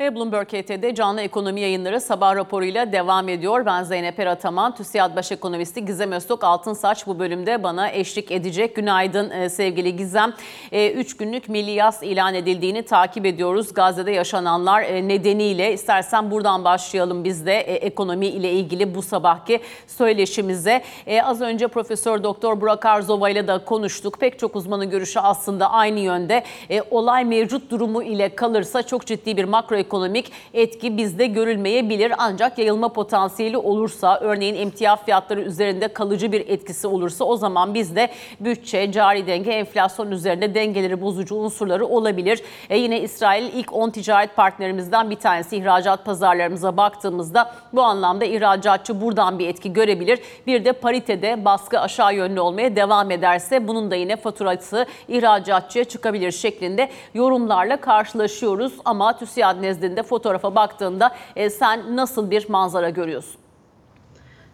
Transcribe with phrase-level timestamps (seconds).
[0.00, 3.66] Ve Bloomberg HT'de canlı ekonomi yayınları sabah raporuyla devam ediyor.
[3.66, 8.76] Ben Zeynep Erataman, TÜSİAD Baş Ekonomisti Gizem Öztok Altınsaç bu bölümde bana eşlik edecek.
[8.76, 10.34] Günaydın e, sevgili Gizem.
[10.72, 13.74] 3 e, günlük milli yas ilan edildiğini takip ediyoruz.
[13.74, 20.82] Gazze'de yaşananlar e, nedeniyle istersen buradan başlayalım biz de ekonomi ile ilgili bu sabahki söyleşimize.
[21.22, 24.20] Az önce Profesör Doktor Burak Arzova ile de konuştuk.
[24.20, 26.44] Pek çok uzmanın görüşü aslında aynı yönde.
[26.90, 32.12] Olay mevcut durumu ile kalırsa çok ciddi bir makro ekonomik etki bizde görülmeyebilir.
[32.18, 38.08] Ancak yayılma potansiyeli olursa, örneğin emtia fiyatları üzerinde kalıcı bir etkisi olursa o zaman bizde
[38.40, 42.42] bütçe, cari denge, enflasyon üzerinde dengeleri bozucu unsurları olabilir.
[42.70, 49.00] E yine İsrail ilk 10 ticaret partnerimizden bir tanesi ihracat pazarlarımıza baktığımızda bu anlamda ihracatçı
[49.00, 50.18] buradan bir etki görebilir.
[50.46, 56.32] Bir de paritede baskı aşağı yönlü olmaya devam ederse bunun da yine faturası ihracatçıya çıkabilir
[56.32, 58.72] şeklinde yorumlarla karşılaşıyoruz.
[58.84, 63.40] Ama TÜSİAD nezdinde fotoğrafa baktığında e, sen nasıl bir manzara görüyorsun?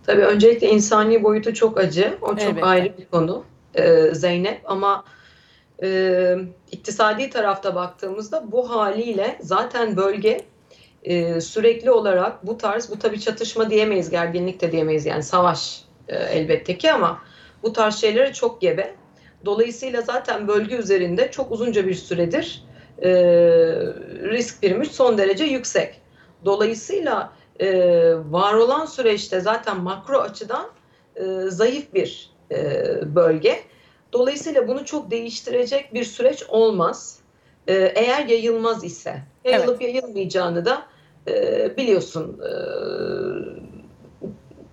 [0.07, 2.19] Tabii öncelikle insani boyutu çok acı.
[2.23, 2.67] O çok Elbette.
[2.67, 5.05] ayrı bir konu e, Zeynep ama
[5.83, 6.37] e,
[6.71, 10.41] iktisadi tarafta baktığımızda bu haliyle zaten bölge
[11.03, 16.17] e, sürekli olarak bu tarz bu tabii çatışma diyemeyiz, gerginlik de diyemeyiz yani savaş e,
[16.17, 17.19] elbette ki ama
[17.63, 18.95] bu tarz şeylere çok gebe.
[19.45, 22.65] Dolayısıyla zaten bölge üzerinde çok uzunca bir süredir
[22.99, 23.11] e,
[24.31, 26.01] risk primi son derece yüksek.
[26.45, 27.69] Dolayısıyla e,
[28.15, 30.67] var olan süreçte zaten makro açıdan
[31.17, 33.61] e, zayıf bir e, bölge.
[34.13, 37.19] Dolayısıyla bunu çok değiştirecek bir süreç olmaz.
[37.67, 39.95] E, eğer yayılmaz ise, yayılıp evet.
[39.95, 40.83] yayılmayacağını da
[41.29, 42.41] e, biliyorsun.
[42.41, 42.53] E,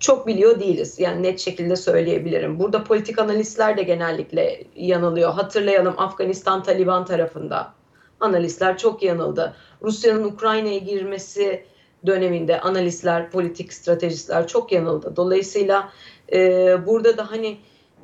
[0.00, 0.98] çok biliyor değiliz.
[0.98, 2.58] Yani net şekilde söyleyebilirim.
[2.58, 5.32] Burada politik analistler de genellikle yanılıyor.
[5.32, 7.72] Hatırlayalım Afganistan Taliban tarafında
[8.20, 9.54] analistler çok yanıldı.
[9.82, 11.64] Rusya'nın Ukrayna'ya girmesi
[12.06, 15.12] döneminde analistler, politik stratejistler çok yanıldı.
[15.16, 15.92] Dolayısıyla
[16.32, 16.38] e,
[16.86, 17.58] burada da hani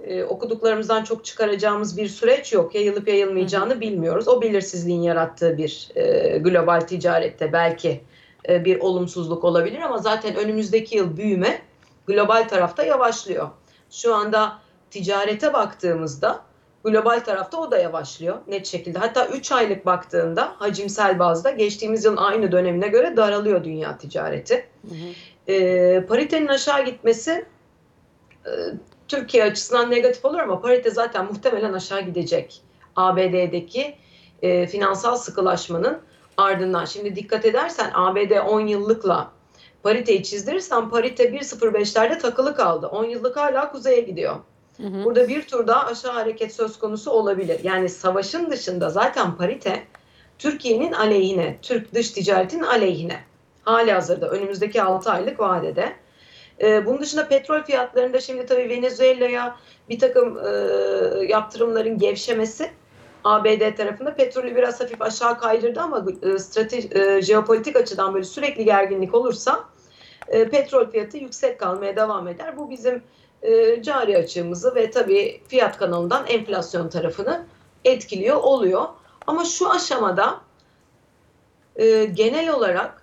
[0.04, 2.74] e, okuduklarımızdan çok çıkaracağımız bir süreç yok.
[2.74, 4.28] Yayılıp yayılmayacağını hı bilmiyoruz.
[4.28, 8.00] O belirsizliğin yarattığı bir e, global ticarette belki
[8.48, 11.62] e, bir olumsuzluk olabilir ama zaten önümüzdeki yıl büyüme
[12.06, 13.48] global tarafta yavaşlıyor.
[13.90, 14.58] Şu anda
[14.90, 16.40] ticarete baktığımızda
[16.86, 18.98] global tarafta o da yavaşlıyor net şekilde.
[18.98, 24.68] Hatta 3 aylık baktığında hacimsel bazda geçtiğimiz yılın aynı dönemine göre daralıyor dünya ticareti.
[24.88, 25.52] Hı hı.
[25.52, 27.46] E, paritenin aşağı gitmesi
[28.46, 28.50] e,
[29.08, 32.60] Türkiye açısından negatif olur ama parite zaten muhtemelen aşağı gidecek.
[32.96, 33.96] ABD'deki
[34.42, 35.98] e, finansal sıkılaşmanın
[36.36, 36.84] ardından.
[36.84, 39.30] Şimdi dikkat edersen ABD 10 yıllıkla
[39.82, 42.86] pariteyi çizdirirsen parite 1.05'lerde takılı kaldı.
[42.86, 44.36] 10 yıllık hala kuzeye gidiyor.
[44.76, 45.04] Hı.
[45.04, 47.60] Burada bir tur daha aşağı hareket söz konusu olabilir.
[47.62, 49.82] Yani savaşın dışında zaten parite
[50.38, 53.20] Türkiye'nin aleyhine, Türk dış ticaretin aleyhine.
[53.62, 55.92] Hali hazırda önümüzdeki 6 aylık vadede.
[56.60, 59.56] Ee, bunun dışında petrol fiyatlarında şimdi tabii Venezuela'ya
[59.88, 60.50] bir takım e,
[61.26, 62.70] yaptırımların gevşemesi
[63.24, 68.64] ABD tarafında petrolü biraz hafif aşağı kaydırdı ama e, strateji, e, jeopolitik açıdan böyle sürekli
[68.64, 69.64] gerginlik olursa
[70.28, 72.56] e, petrol fiyatı yüksek kalmaya devam eder.
[72.56, 73.02] Bu bizim
[73.42, 77.46] e, cari açığımızı ve tabii fiyat kanalından enflasyon tarafını
[77.84, 78.84] etkiliyor oluyor.
[79.26, 80.40] Ama şu aşamada
[81.76, 83.02] e, genel olarak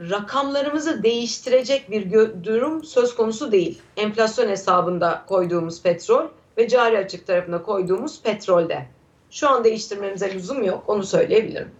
[0.00, 2.12] rakamlarımızı değiştirecek bir
[2.44, 3.82] durum söz konusu değil.
[3.96, 6.26] Enflasyon hesabında koyduğumuz petrol
[6.58, 8.86] ve cari açık tarafına koyduğumuz petrolde.
[9.30, 11.70] Şu an değiştirmemize lüzum yok, onu söyleyebilirim.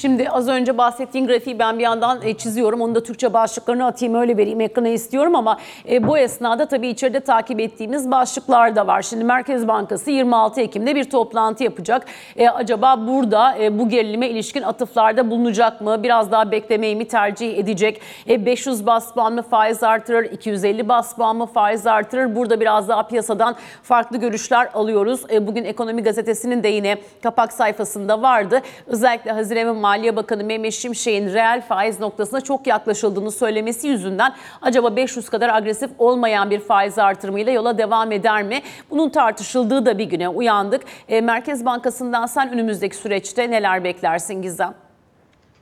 [0.00, 2.80] Şimdi az önce bahsettiğin grafiği ben bir yandan e, çiziyorum.
[2.80, 5.58] Onu da Türkçe başlıklarını atayım öyle vereyim ekrana istiyorum ama
[5.90, 9.02] e, bu esnada tabii içeride takip ettiğimiz başlıklar da var.
[9.02, 12.06] Şimdi Merkez Bankası 26 Ekim'de bir toplantı yapacak.
[12.36, 16.02] E, acaba burada bu gerilime ilişkin atıflarda bulunacak mı?
[16.02, 18.00] Biraz daha beklemeyi mi tercih edecek?
[18.28, 20.24] E, 500 bas puan mı faiz artırır?
[20.24, 22.36] 250 bas puan mı faiz artırır?
[22.36, 25.20] Burada biraz daha piyasadan farklı görüşler alıyoruz.
[25.40, 28.60] Bugün Ekonomi Gazetesi'nin de yine kapak sayfasında vardı.
[28.86, 34.96] Özellikle Haziran ve Maliye Bakanı Mehmet Şimşek'in reel faiz noktasına çok yaklaşıldığını söylemesi yüzünden acaba
[34.96, 38.62] 500 kadar agresif olmayan bir faiz artırımıyla yola devam eder mi?
[38.90, 40.82] Bunun tartışıldığı da bir güne uyandık.
[41.08, 44.74] E, Merkez Bankası'ndan sen önümüzdeki süreçte neler beklersin Gizem?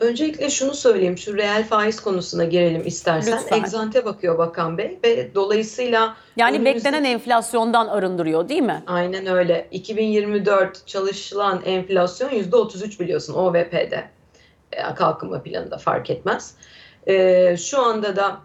[0.00, 3.38] Öncelikle şunu söyleyeyim, şu reel faiz konusuna girelim istersen.
[3.38, 3.58] Lütfen.
[3.58, 6.16] Egzante bakıyor Bakan Bey ve dolayısıyla...
[6.36, 8.82] Yani beklenen enflasyondan arındırıyor değil mi?
[8.86, 9.68] Aynen öyle.
[9.70, 14.17] 2024 çalışılan enflasyon %33 biliyorsun OVP'de
[14.96, 16.54] kalkınma planında fark etmez.
[17.06, 18.36] E, şu anda da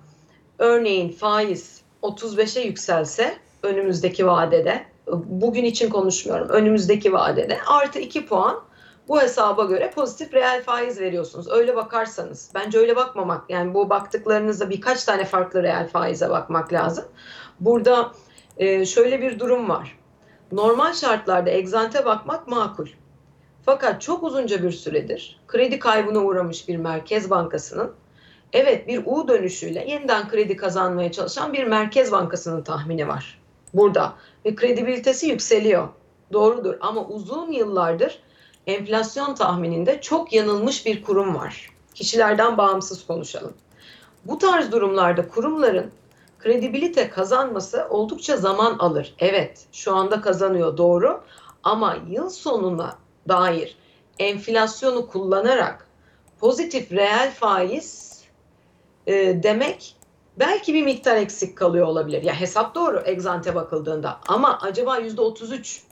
[0.60, 4.86] örneğin faiz 35'e yükselse önümüzdeki vadede,
[5.26, 8.64] bugün için konuşmuyorum, önümüzdeki vadede artı 2 puan
[9.08, 11.48] Bu hesaba göre pozitif reel faiz veriyorsunuz.
[11.52, 12.52] Öyle bakarsanız.
[12.56, 13.50] Bence öyle bakmamak.
[13.50, 17.06] Yani bu baktıklarınızda birkaç tane farklı reel faize bakmak lazım.
[17.60, 18.12] Burada
[18.58, 20.00] e, şöyle bir durum var.
[20.52, 22.88] Normal şartlarda egzante bakmak makul.
[23.66, 27.92] Fakat çok uzunca bir süredir kredi kaybına uğramış bir merkez bankasının
[28.54, 33.40] evet bir U dönüşüyle yeniden kredi kazanmaya çalışan bir merkez bankasının tahmini var
[33.74, 34.14] burada
[34.46, 35.88] ve kredibilitesi yükseliyor.
[36.34, 38.20] Doğrudur ama uzun yıllardır
[38.68, 41.70] enflasyon tahmininde çok yanılmış bir kurum var.
[41.94, 43.54] Kişilerden bağımsız konuşalım.
[44.26, 45.92] Bu tarz durumlarda kurumların
[46.40, 49.16] kredibilite kazanması oldukça zaman alır.
[49.20, 51.22] Evet, şu anda kazanıyor doğru
[51.64, 53.78] ama yıl sonuna dair
[54.20, 55.88] enflasyonu kullanarak
[56.40, 58.22] pozitif reel faiz
[59.08, 59.96] e, demek
[60.40, 62.24] belki bir miktar eksik kalıyor olabilir.
[62.24, 65.84] Ya hesap doğru egzante bakıldığında ama acaba yüzde 33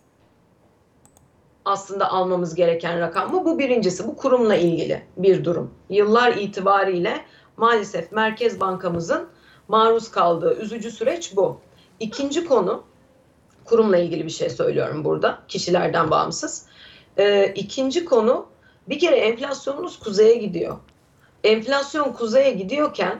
[1.65, 3.45] aslında almamız gereken rakam mı?
[3.45, 5.73] Bu birincisi bu kurumla ilgili bir durum.
[5.89, 7.25] Yıllar itibariyle
[7.57, 9.27] maalesef Merkez Bankamızın
[9.67, 11.57] maruz kaldığı üzücü süreç bu.
[11.99, 12.83] İkinci konu
[13.65, 16.65] kurumla ilgili bir şey söylüyorum burada kişilerden bağımsız.
[17.21, 18.45] Ee, ikinci konu
[18.89, 20.77] bir kere enflasyonumuz kuzeye gidiyor.
[21.43, 23.19] Enflasyon kuzeye gidiyorken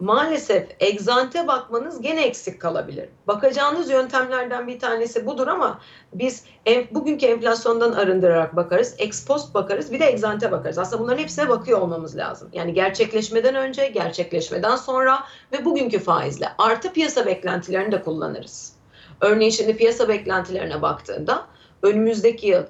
[0.00, 3.08] maalesef egzante bakmanız gene eksik kalabilir.
[3.26, 5.80] Bakacağınız yöntemlerden bir tanesi budur ama
[6.12, 10.78] biz en, bugünkü enflasyondan arındırarak bakarız, ex post bakarız, bir de egzante bakarız.
[10.78, 12.48] Aslında bunların hepsine bakıyor olmamız lazım.
[12.52, 18.72] Yani gerçekleşmeden önce, gerçekleşmeden sonra ve bugünkü faizle artı piyasa beklentilerini de kullanırız.
[19.20, 21.46] Örneğin şimdi piyasa beklentilerine baktığında
[21.82, 22.62] önümüzdeki yıl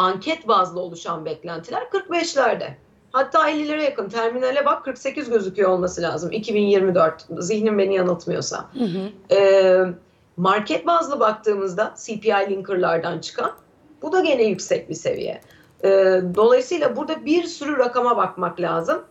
[0.00, 2.70] anket bazlı oluşan beklentiler 45'lerde.
[3.12, 8.66] Hatta 50'lere yakın terminale bak 48 gözüküyor olması lazım 2024 zihnim beni yanıltmıyorsa.
[8.78, 9.34] Hı hı.
[9.34, 9.84] Ee,
[10.36, 13.52] market bazlı baktığımızda CPI linkerlardan çıkan
[14.02, 15.40] bu da gene yüksek bir seviye.
[15.84, 19.02] Ee, dolayısıyla burada bir sürü rakama bakmak lazım.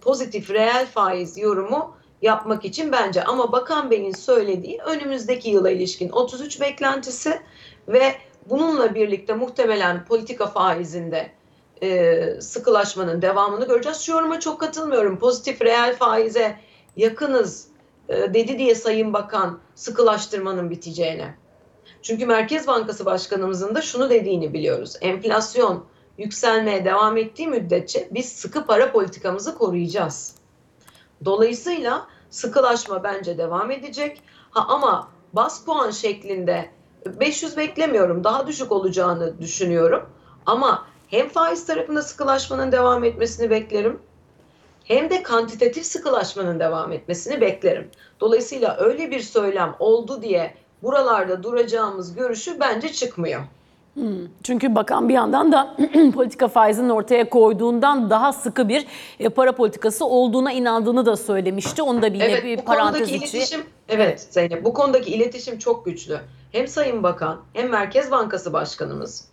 [0.00, 6.60] Pozitif reel faiz yorumu yapmak için bence ama Bakan Bey'in söylediği önümüzdeki yıla ilişkin 33
[6.60, 7.40] beklentisi
[7.88, 8.14] ve
[8.50, 11.30] bununla birlikte muhtemelen politika faizinde
[11.82, 14.00] e, sıkılaşmanın devamını göreceğiz.
[14.00, 15.18] Şu yoruma çok katılmıyorum.
[15.18, 16.56] Pozitif reel faize
[16.96, 17.68] yakınız
[18.08, 21.34] e, dedi diye Sayın Bakan sıkılaştırmanın biteceğine.
[22.02, 24.94] Çünkü Merkez Bankası Başkanımızın da şunu dediğini biliyoruz.
[25.00, 25.84] Enflasyon
[26.18, 30.34] yükselmeye devam ettiği müddetçe biz sıkı para politikamızı koruyacağız.
[31.24, 34.22] Dolayısıyla sıkılaşma bence devam edecek.
[34.50, 36.70] Ha ama bas puan şeklinde
[37.06, 38.24] 500 beklemiyorum.
[38.24, 40.06] Daha düşük olacağını düşünüyorum.
[40.46, 44.00] Ama hem faiz tarafında sıkılaşmanın devam etmesini beklerim
[44.84, 47.90] hem de kantitatif sıkılaşmanın devam etmesini beklerim.
[48.20, 53.40] Dolayısıyla öyle bir söylem oldu diye buralarda duracağımız görüşü bence çıkmıyor.
[53.94, 54.28] Hmm.
[54.42, 55.76] Çünkü bakan bir yandan da
[56.14, 58.86] politika faizinin ortaya koyduğundan daha sıkı bir
[59.20, 61.82] e, para politikası olduğuna inandığını da söylemişti.
[61.82, 63.36] Onu da bir evet, bir bu parantez konudaki içi.
[63.36, 66.18] Iletişim, evet Zeynep bu konudaki iletişim çok güçlü.
[66.52, 69.28] Hem Sayın Bakan hem Merkez Bankası Başkanımız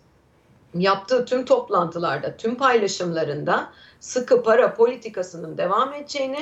[0.74, 3.70] yaptığı tüm toplantılarda, tüm paylaşımlarında
[4.00, 6.38] sıkı para politikasının devam edeceğini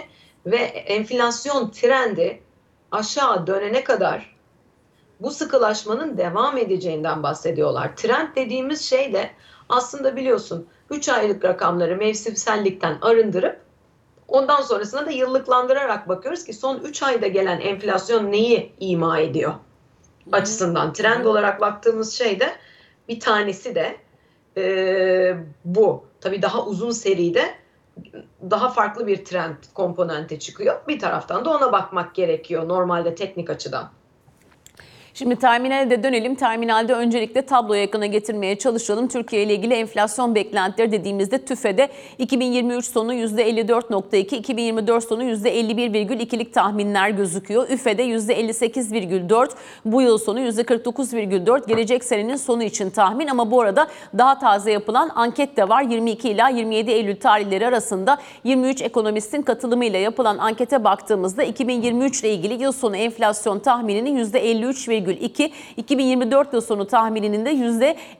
[0.47, 2.43] ve enflasyon trendi
[2.93, 4.37] aşağı dönene kadar
[5.21, 7.97] bu sıkılaşmanın devam edeceğinden bahsediyorlar.
[7.97, 9.31] Trend dediğimiz şey de
[9.69, 13.61] aslında biliyorsun 3 aylık rakamları mevsimsellikten arındırıp
[14.29, 19.55] ondan sonrasında da yıllıklandırarak bakıyoruz ki son 3 ayda gelen enflasyon neyi ima ediyor
[20.33, 20.93] açısından.
[20.93, 22.53] Trend olarak baktığımız şey de
[23.09, 23.97] bir tanesi de
[24.57, 26.05] e, bu.
[26.21, 27.55] Tabii daha uzun seride
[28.51, 30.81] daha farklı bir trend komponente çıkıyor.
[30.89, 33.91] Bir taraftan da ona bakmak gerekiyor normalde teknik açıdan.
[35.15, 36.35] Şimdi terminale de dönelim.
[36.35, 39.09] Terminalde öncelikle tabloya yakına getirmeye çalışalım.
[39.09, 47.69] Türkiye ile ilgili enflasyon beklentileri dediğimizde TÜFE'de 2023 sonu %54.2, 2024 sonu %51,2'lik tahminler gözüküyor.
[47.71, 49.49] ÜFE'de %58,4,
[49.85, 53.87] bu yıl sonu %49,4 gelecek senenin sonu için tahmin ama bu arada
[54.19, 55.83] daha taze yapılan anket de var.
[55.83, 62.63] 22 ila 27 Eylül tarihleri arasında 23 ekonomistin katılımıyla yapılan ankete baktığımızda 2023 ile ilgili
[62.63, 67.53] yıl sonu enflasyon tahmininin %53,2 %1,2, 2024 yıl sonu tahmininin de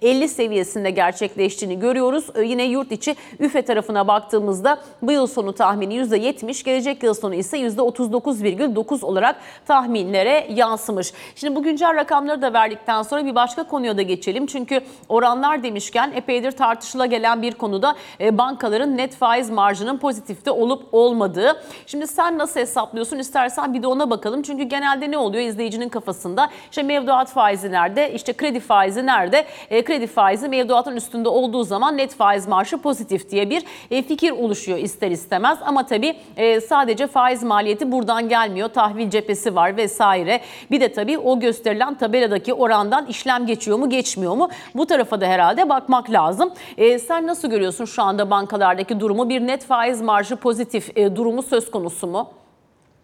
[0.03, 2.25] %50 seviyesinde gerçekleştiğini görüyoruz.
[2.35, 7.35] Ee, yine yurt içi üfe tarafına baktığımızda bu yıl sonu tahmini %70, gelecek yıl sonu
[7.35, 9.37] ise %39,9 olarak
[9.67, 11.13] tahminlere yansımış.
[11.35, 14.47] Şimdi bu güncel rakamları da verdikten sonra bir başka konuya da geçelim.
[14.47, 20.83] Çünkü oranlar demişken epeydir tartışıla gelen bir konuda e, bankaların net faiz marjının pozitifte olup
[20.93, 21.63] olmadığı.
[21.87, 23.19] Şimdi sen nasıl hesaplıyorsun?
[23.19, 24.43] İstersen bir de ona bakalım.
[24.43, 26.51] Çünkü genelde ne oluyor izleyicinin kafasında?
[26.75, 28.13] İşte mevduat faizi nerede?
[28.13, 29.47] İşte kredi faizi nerede?
[29.71, 34.31] E, kredi faizi mevduatın üstünde olduğu zaman net faiz marşı pozitif diye bir e, fikir
[34.31, 35.59] oluşuyor ister istemez.
[35.65, 38.69] Ama tabii e, sadece faiz maliyeti buradan gelmiyor.
[38.69, 40.41] Tahvil cephesi var vesaire.
[40.71, 44.49] Bir de tabii o gösterilen tabeladaki orandan işlem geçiyor mu geçmiyor mu?
[44.75, 46.53] Bu tarafa da herhalde bakmak lazım.
[46.77, 49.29] E, sen nasıl görüyorsun şu anda bankalardaki durumu?
[49.29, 52.44] Bir net faiz marjı pozitif e, durumu söz konusu mu?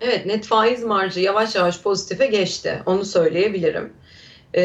[0.00, 2.82] Evet net faiz marjı yavaş yavaş pozitife geçti.
[2.86, 3.92] Onu söyleyebilirim.
[4.54, 4.62] E,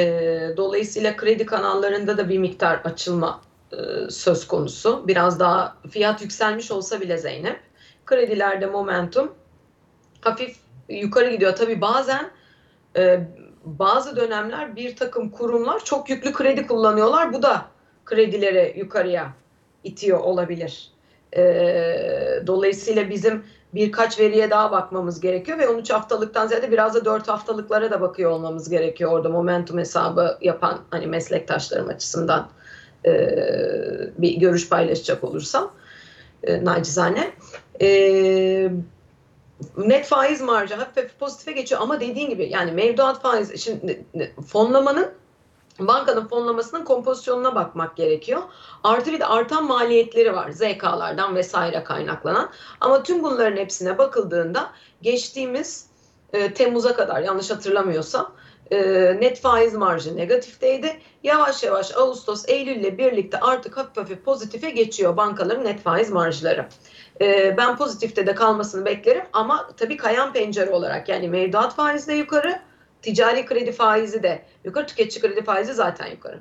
[0.57, 3.77] dolayısıyla kredi kanallarında da bir miktar açılma e,
[4.09, 5.07] söz konusu.
[5.07, 7.59] Biraz daha fiyat yükselmiş olsa bile Zeynep.
[8.05, 9.35] Kredilerde momentum
[10.21, 10.55] hafif
[10.89, 11.55] yukarı gidiyor.
[11.55, 12.31] Tabii bazen
[12.97, 13.27] e,
[13.65, 17.33] bazı dönemler bir takım kurumlar çok yüklü kredi kullanıyorlar.
[17.33, 17.65] Bu da
[18.05, 19.33] kredileri yukarıya
[19.83, 20.91] itiyor olabilir.
[21.37, 21.43] E,
[22.47, 23.43] dolayısıyla bizim
[23.75, 28.31] birkaç veriye daha bakmamız gerekiyor ve 13 haftalıktan ziyade biraz da 4 haftalıklara da bakıyor
[28.31, 32.49] olmamız gerekiyor orada momentum hesabı yapan hani meslektaşlarım açısından
[33.05, 33.11] e,
[34.17, 35.71] bir görüş paylaşacak olursam
[36.43, 37.31] e, nacizane.
[37.81, 38.71] E,
[39.77, 44.05] net faiz marjı hafif pozitife geçiyor ama dediğin gibi yani mevduat faizi şimdi
[44.47, 45.07] fonlamanın
[45.79, 48.41] bankanın fonlamasının kompozisyonuna bakmak gerekiyor.
[48.83, 52.49] Artı bir de artan maliyetleri var ZK'lardan vesaire kaynaklanan.
[52.81, 55.87] Ama tüm bunların hepsine bakıldığında geçtiğimiz
[56.33, 58.31] e, Temmuz'a kadar yanlış hatırlamıyorsam
[58.71, 58.77] e,
[59.19, 60.99] net faiz marjı negatifteydi.
[61.23, 66.67] Yavaş yavaş Ağustos, Eylül ile birlikte artık hafif hafif pozitife geçiyor bankaların net faiz marjları.
[67.21, 72.13] E, ben pozitifte de kalmasını beklerim ama tabii kayan pencere olarak yani mevduat faizi de
[72.13, 72.59] yukarı,
[73.05, 76.39] ticari kredi faizi de yukarı, tüketici kredi faizi zaten yukarı.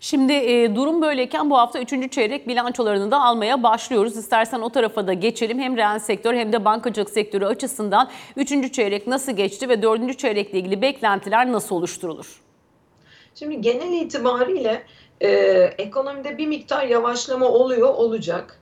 [0.00, 2.12] Şimdi e, durum böyleyken bu hafta 3.
[2.12, 4.16] çeyrek bilançolarını da almaya başlıyoruz.
[4.16, 5.58] İstersen o tarafa da geçelim.
[5.58, 8.72] Hem reel sektör hem de bankacılık sektörü açısından 3.
[8.72, 10.18] çeyrek nasıl geçti ve 4.
[10.18, 12.42] çeyrekle ilgili beklentiler nasıl oluşturulur?
[13.34, 14.82] Şimdi genel itibariyle
[15.20, 15.30] e,
[15.78, 18.60] ekonomide bir miktar yavaşlama oluyor, olacak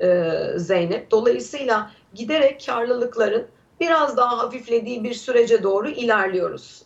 [0.00, 1.10] e, Zeynep.
[1.10, 3.46] Dolayısıyla giderek karlılıkların
[3.82, 6.82] biraz daha hafiflediği bir sürece doğru ilerliyoruz.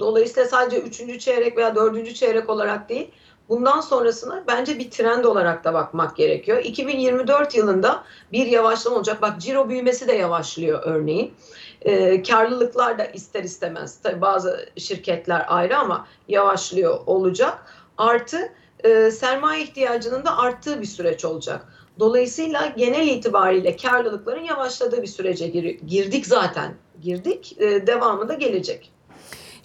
[0.00, 1.20] Dolayısıyla sadece 3.
[1.20, 2.14] çeyrek veya 4.
[2.14, 3.10] çeyrek olarak değil,
[3.48, 6.58] bundan sonrasına bence bir trend olarak da bakmak gerekiyor.
[6.64, 9.22] 2024 yılında bir yavaşlama olacak.
[9.22, 11.34] Bak ciro büyümesi de yavaşlıyor örneğin.
[11.82, 13.98] E, karlılıklar da ister istemez.
[14.02, 17.58] Tabii bazı şirketler ayrı ama yavaşlıyor olacak.
[17.98, 18.52] Artı
[18.84, 21.66] e, sermaye ihtiyacının da arttığı bir süreç olacak.
[21.98, 26.74] Dolayısıyla genel itibariyle karlılıkların yavaşladığı bir sürece gir girdik zaten.
[27.02, 27.56] Girdik.
[27.60, 28.90] Devamı da gelecek.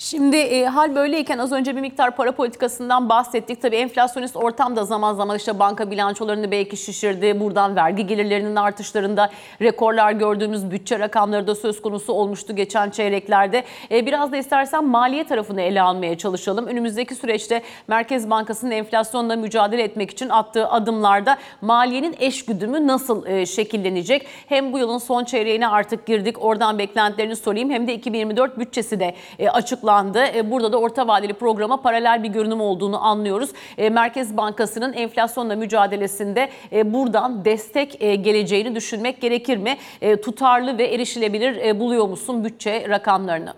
[0.03, 3.61] Şimdi e, hal böyleyken az önce bir miktar para politikasından bahsettik.
[3.61, 7.39] Tabii enflasyonist ortamda zaman zaman işte banka bilançolarını belki şişirdi.
[7.39, 9.29] Buradan vergi gelirlerinin artışlarında
[9.61, 13.63] rekorlar gördüğümüz bütçe rakamları da söz konusu olmuştu geçen çeyreklerde.
[13.91, 16.67] E, biraz da istersen maliye tarafını ele almaya çalışalım.
[16.67, 23.45] Önümüzdeki süreçte Merkez Bankası'nın enflasyonla mücadele etmek için attığı adımlarda maliyenin eş güdümü nasıl e,
[23.45, 24.27] şekillenecek?
[24.47, 26.43] Hem bu yılın son çeyreğine artık girdik.
[26.43, 27.69] Oradan beklentilerini sorayım.
[27.69, 30.37] Hem de 2024 bütçesi de e, açıklandı açıklandı.
[30.37, 33.49] E, burada da orta vadeli programa paralel bir görünüm olduğunu anlıyoruz.
[33.77, 39.77] E, Merkez Bankası'nın enflasyonla mücadelesinde e, buradan destek geleceğini düşünmek gerekir mi?
[40.21, 43.53] Tutarlı ve erişilebilir buluyor musun bütçe rakamlarını?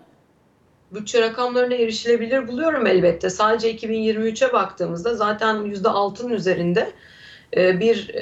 [0.91, 3.29] bütçe rakamlarına erişilebilir buluyorum elbette.
[3.29, 6.91] Sadece 2023'e baktığımızda zaten %6'ın üzerinde
[7.53, 8.15] bir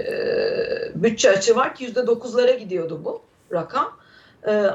[0.95, 3.97] bütçe açı var ki %9'lara gidiyordu bu rakam.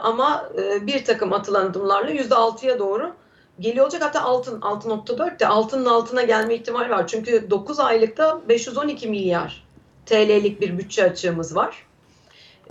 [0.03, 3.13] Ama bir takım atılan adımlarla %6'ya doğru
[3.61, 4.03] geliyor olacak.
[4.03, 7.07] Hatta altın 6.4 de altının altına gelme ihtimali var.
[7.07, 9.69] Çünkü 9 aylıkta 512 milyar
[10.07, 11.87] TL'lik bir bütçe açığımız var.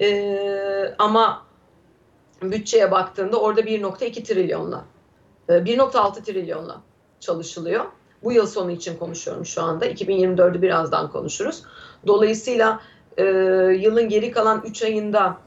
[0.02, 1.46] Ee, ama
[2.42, 4.86] bütçeye baktığında orada 1.2 trilyonla
[5.50, 6.82] 1.6 e, trilyonla
[7.20, 7.86] çalışılıyor.
[8.24, 9.88] Bu yıl sonu için konuşuyorum şu anda.
[9.88, 11.64] 2024'ü birazdan konuşuruz.
[12.08, 12.82] Dolayısıyla
[13.18, 13.24] e,
[13.80, 15.38] yılın geri kalan 3 ayında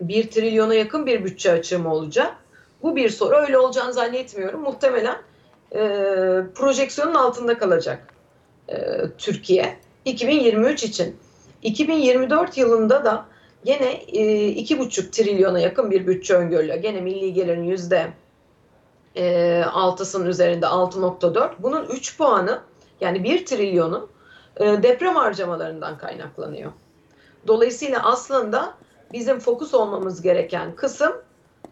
[0.00, 2.36] 1 trilyona yakın bir bütçe açığım olacak.
[2.86, 3.36] Bu bir soru.
[3.36, 4.60] Öyle olacağını zannetmiyorum.
[4.60, 5.16] Muhtemelen
[5.72, 5.78] e,
[6.54, 8.06] projeksiyonun altında kalacak
[8.68, 8.76] e,
[9.18, 11.16] Türkiye 2023 için.
[11.62, 13.26] 2024 yılında da
[13.64, 16.76] gene e, iki buçuk trilyona yakın bir bütçe öngörülüyor.
[16.76, 18.12] Gene milli gelirin yüzde
[19.16, 19.64] e,
[20.26, 21.50] üzerinde 6.4.
[21.58, 22.60] Bunun 3 puanı
[23.00, 24.08] yani 1 trilyonu
[24.56, 26.72] e, deprem harcamalarından kaynaklanıyor.
[27.46, 28.74] Dolayısıyla aslında
[29.12, 31.25] bizim fokus olmamız gereken kısım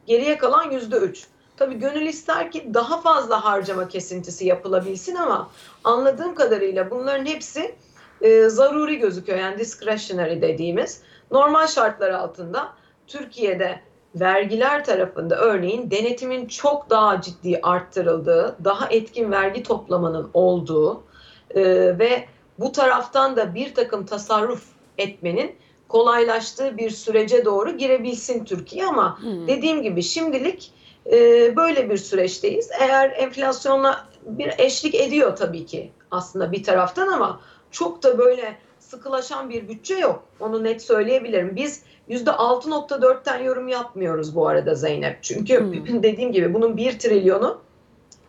[0.07, 1.27] Geriye kalan yüzde üç.
[1.57, 5.51] Tabii gönül ister ki daha fazla harcama kesintisi yapılabilsin ama
[5.85, 7.75] anladığım kadarıyla bunların hepsi
[8.21, 9.39] e, zaruri gözüküyor.
[9.39, 12.69] Yani discretionary dediğimiz normal şartlar altında
[13.07, 13.81] Türkiye'de
[14.15, 21.03] vergiler tarafında örneğin denetimin çok daha ciddi arttırıldığı, daha etkin vergi toplamanın olduğu
[21.51, 21.63] e,
[21.99, 22.25] ve
[22.59, 24.63] bu taraftan da bir takım tasarruf
[24.99, 25.57] etmenin
[25.89, 29.47] kolaylaştığı bir sürece doğru girebilsin Türkiye ama hmm.
[29.47, 30.73] dediğim gibi şimdilik
[31.13, 31.17] e,
[31.57, 32.71] böyle bir süreçteyiz.
[32.81, 39.51] Eğer enflasyonla bir eşlik ediyor tabii ki aslında bir taraftan ama çok da böyle sıkılaşan
[39.51, 40.23] bir bütçe yok.
[40.41, 41.57] Onu net söyleyebilirim.
[41.57, 45.23] Biz %6.4'ten yorum yapmıyoruz bu arada Zeynep.
[45.23, 46.03] Çünkü hmm.
[46.03, 47.61] dediğim gibi bunun 1 trilyonu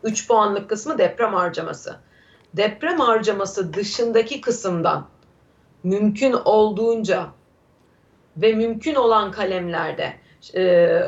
[0.04, 1.96] 3 puanlık kısmı deprem harcaması.
[2.54, 5.08] Deprem harcaması dışındaki kısımdan
[5.84, 7.28] mümkün olduğunca
[8.38, 10.14] ve mümkün olan kalemlerde
[10.56, 11.02] e,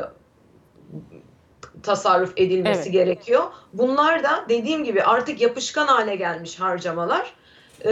[1.82, 2.92] tasarruf edilmesi evet.
[2.92, 3.44] gerekiyor.
[3.72, 7.32] Bunlar da dediğim gibi artık yapışkan hale gelmiş harcamalar.
[7.84, 7.90] E,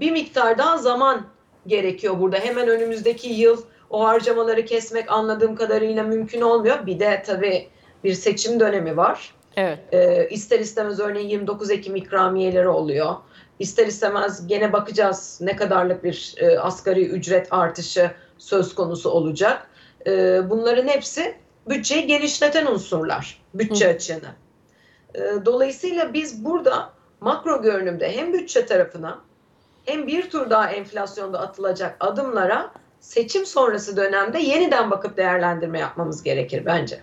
[0.00, 1.26] bir miktar daha zaman
[1.66, 2.36] gerekiyor burada.
[2.36, 6.86] Hemen önümüzdeki yıl o harcamaları kesmek anladığım kadarıyla mümkün olmuyor.
[6.86, 7.68] Bir de tabii
[8.04, 9.34] bir seçim dönemi var.
[9.56, 9.78] Evet.
[9.92, 13.14] E, ister istemez örneğin 29 Ekim ikramiyeleri oluyor.
[13.58, 18.10] İster istemez gene bakacağız ne kadarlık bir e, asgari ücret artışı
[18.44, 19.68] söz konusu olacak.
[20.06, 21.34] E, bunların hepsi
[21.68, 23.90] bütçeyi genişleten unsurlar, bütçe Hı.
[23.90, 24.30] açığını.
[25.14, 29.20] E, dolayısıyla biz burada makro görünümde hem bütçe tarafına
[29.84, 36.66] hem bir tur daha enflasyonda atılacak adımlara seçim sonrası dönemde yeniden bakıp değerlendirme yapmamız gerekir
[36.66, 37.00] bence.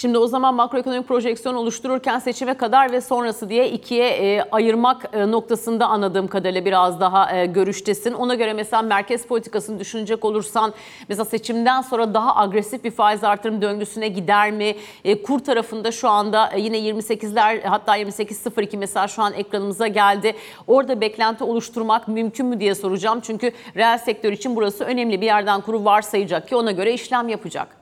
[0.00, 5.30] Şimdi o zaman makroekonomik projeksiyon oluştururken seçime kadar ve sonrası diye ikiye e, ayırmak e,
[5.30, 8.12] noktasında anladığım kadarıyla biraz daha e, görüştesin.
[8.12, 10.74] Ona göre mesela merkez politikasını düşünecek olursan
[11.08, 14.76] mesela seçimden sonra daha agresif bir faiz artırım döngüsüne gider mi?
[15.04, 20.34] E, kur tarafında şu anda e, yine 28'ler hatta 28.02 mesela şu an ekranımıza geldi.
[20.66, 23.20] Orada beklenti oluşturmak mümkün mü diye soracağım.
[23.22, 27.77] Çünkü reel sektör için burası önemli bir yerden kuru varsayacak ki ona göre işlem yapacak.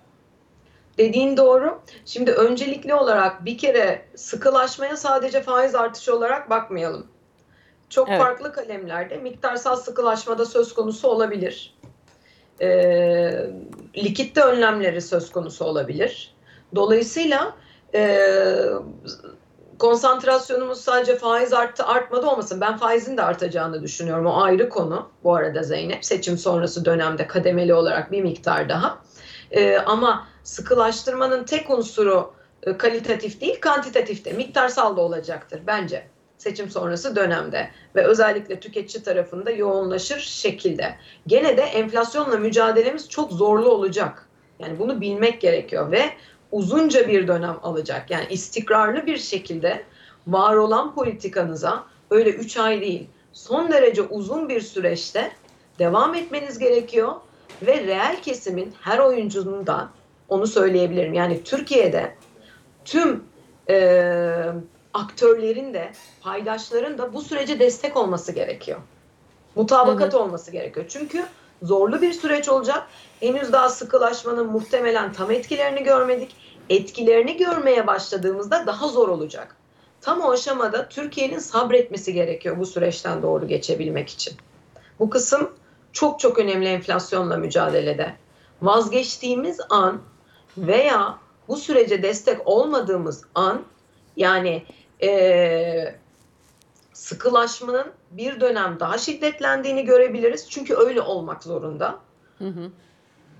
[0.98, 1.80] Dediğin doğru.
[2.04, 7.06] Şimdi öncelikli olarak bir kere sıkılaşmaya sadece faiz artışı olarak bakmayalım.
[7.88, 8.20] Çok evet.
[8.20, 11.74] farklı kalemlerde miktarsal sıkılaşmada söz konusu olabilir.
[12.60, 12.68] E,
[13.96, 16.34] likitte önlemleri söz konusu olabilir.
[16.74, 17.54] Dolayısıyla
[17.94, 18.18] e,
[19.78, 22.60] konsantrasyonumuz sadece faiz arttı artmadı olmasın.
[22.60, 24.26] Ben faizin de artacağını düşünüyorum.
[24.26, 26.04] O ayrı konu bu arada Zeynep.
[26.04, 28.98] Seçim sonrası dönemde kademeli olarak bir miktar daha.
[29.50, 32.32] E, ama sıkılaştırmanın tek unsuru
[32.62, 36.06] e, kalitatif değil kantitatif de miktarsal da olacaktır bence
[36.38, 40.94] seçim sonrası dönemde ve özellikle tüketici tarafında yoğunlaşır şekilde.
[41.26, 44.28] Gene de enflasyonla mücadelemiz çok zorlu olacak.
[44.58, 46.02] Yani bunu bilmek gerekiyor ve
[46.52, 48.10] uzunca bir dönem alacak.
[48.10, 49.82] Yani istikrarlı bir şekilde
[50.26, 55.32] var olan politikanıza öyle 3 ay değil son derece uzun bir süreçte
[55.78, 57.14] devam etmeniz gerekiyor
[57.62, 59.90] ve reel kesimin her oyuncundan
[60.28, 61.14] onu söyleyebilirim.
[61.14, 62.14] Yani Türkiye'de
[62.84, 63.24] tüm
[63.68, 64.52] e,
[64.94, 68.78] aktörlerin de paydaşların da bu sürece destek olması gerekiyor.
[69.54, 70.22] Mutabakat hı hı.
[70.22, 70.86] olması gerekiyor.
[70.88, 71.24] Çünkü
[71.62, 72.86] zorlu bir süreç olacak.
[73.20, 76.36] Henüz daha sıkılaşmanın muhtemelen tam etkilerini görmedik.
[76.70, 79.56] Etkilerini görmeye başladığımızda daha zor olacak.
[80.00, 84.34] Tam o aşamada Türkiye'nin sabretmesi gerekiyor bu süreçten doğru geçebilmek için.
[84.98, 85.50] Bu kısım
[85.92, 88.16] çok çok önemli enflasyonla mücadelede.
[88.62, 90.00] Vazgeçtiğimiz an
[90.58, 93.62] veya bu sürece destek olmadığımız an
[94.16, 94.62] yani
[95.02, 95.94] e,
[96.92, 100.50] sıkılaşmanın bir dönem daha şiddetlendiğini görebiliriz.
[100.50, 101.98] Çünkü öyle olmak zorunda.
[102.38, 102.70] Hı hı.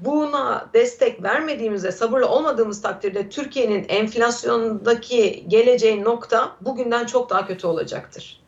[0.01, 8.41] Buna destek vermediğimizde, sabırlı olmadığımız takdirde Türkiye'nin enflasyondaki geleceği nokta bugünden çok daha kötü olacaktır.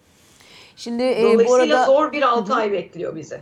[0.76, 1.85] Şimdi e, Dolayısıyla bu arada...
[1.85, 3.40] zor bir 6 ay bekliyor bize.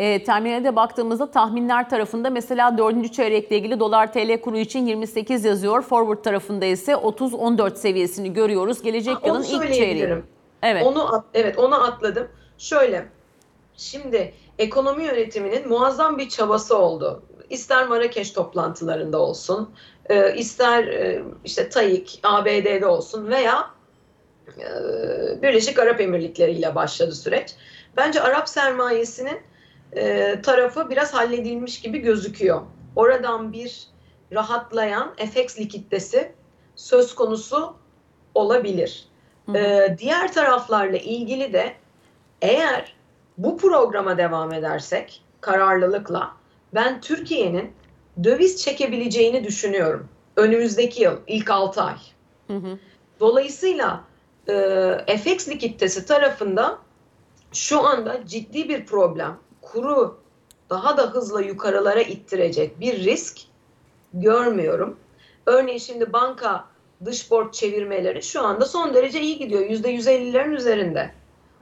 [0.00, 3.12] E, terminale de baktığımızda tahminler tarafında mesela 4.
[3.12, 5.82] çeyrekle ilgili dolar TL kuru için 28 yazıyor.
[5.82, 8.82] Forward tarafında ise 30-14 seviyesini görüyoruz.
[8.82, 10.22] Gelecek ha, yılın ilk çeyreği.
[10.62, 10.86] Evet.
[10.86, 12.28] Onu evet onu atladım.
[12.58, 13.08] Şöyle.
[13.76, 17.22] Şimdi ekonomi yönetiminin muazzam bir çabası oldu.
[17.50, 19.70] İster Marrakeş toplantılarında olsun,
[20.10, 23.70] e, ister e, işte TAİK, ABD'de olsun veya
[24.58, 27.54] e, Birleşik Arap Emirlikleri ile başladı süreç.
[27.96, 29.49] Bence Arap sermayesinin
[29.96, 32.62] e, tarafı biraz halledilmiş gibi gözüküyor.
[32.96, 33.86] Oradan bir
[34.32, 36.32] rahatlayan FX likiditesi
[36.76, 37.74] söz konusu
[38.34, 39.04] olabilir.
[39.46, 39.58] Hı hı.
[39.58, 41.74] E, diğer taraflarla ilgili de
[42.42, 42.92] eğer
[43.38, 46.32] bu programa devam edersek kararlılıkla
[46.74, 47.72] ben Türkiye'nin
[48.24, 50.08] döviz çekebileceğini düşünüyorum.
[50.36, 51.96] Önümüzdeki yıl ilk 6 ay.
[52.46, 52.78] Hı hı.
[53.20, 54.04] Dolayısıyla
[54.48, 56.78] e, FX likiditesi tarafında
[57.52, 59.38] şu anda ciddi bir problem
[59.72, 60.18] kuru
[60.70, 63.38] daha da hızla yukarılara ittirecek bir risk
[64.14, 64.96] görmüyorum.
[65.46, 66.64] Örneğin şimdi banka
[67.04, 69.62] dış borç çevirmeleri şu anda son derece iyi gidiyor.
[69.62, 71.10] %150'lerin üzerinde.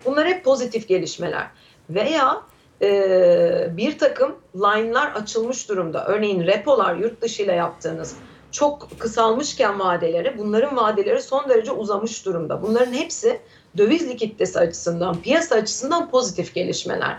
[0.04, 1.46] Bunlar hep pozitif gelişmeler.
[1.90, 2.42] Veya
[2.82, 6.06] e, bir takım line'lar açılmış durumda.
[6.06, 8.16] Örneğin repolar yurt dışı ile yaptığınız
[8.52, 12.62] çok kısalmışken vadeleri bunların vadeleri son derece uzamış durumda.
[12.62, 13.40] Bunların hepsi
[13.78, 17.18] döviz likiditesi açısından, piyasa açısından pozitif gelişmeler.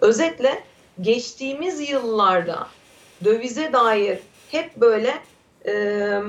[0.00, 0.64] Özetle
[1.00, 2.66] geçtiğimiz yıllarda
[3.24, 4.18] dövize dair
[4.50, 5.14] hep böyle
[5.66, 6.22] e,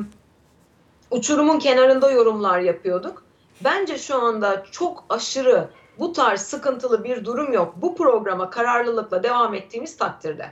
[1.11, 3.23] uçurumun kenarında yorumlar yapıyorduk.
[3.63, 7.73] Bence şu anda çok aşırı bu tarz sıkıntılı bir durum yok.
[7.77, 10.51] Bu programa kararlılıkla devam ettiğimiz takdirde.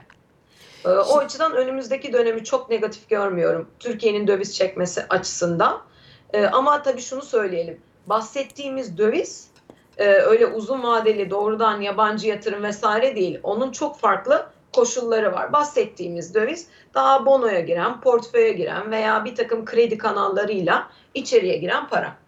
[0.84, 3.68] Ee, o açıdan önümüzdeki dönemi çok negatif görmüyorum.
[3.78, 5.82] Türkiye'nin döviz çekmesi açısından.
[6.32, 7.80] Ee, ama tabii şunu söyleyelim.
[8.06, 9.49] Bahsettiğimiz döviz
[9.98, 13.40] e, öyle uzun vadeli doğrudan yabancı yatırım vesaire değil.
[13.42, 15.52] Onun çok farklı koşulları var.
[15.52, 22.19] Bahsettiğimiz döviz daha bonoya giren, portföye giren veya bir takım kredi kanallarıyla içeriye giren para.